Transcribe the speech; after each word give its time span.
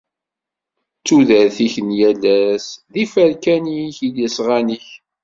D 0.97 1.01
tudert-ik 1.05 1.75
n 1.87 1.89
yal 1.99 2.23
ass 2.41 2.67
i 2.75 2.79
d 2.93 2.95
afakan-ik, 3.03 3.97
i 4.07 4.09
d 4.15 4.17
asɣan-ik! 4.25 4.87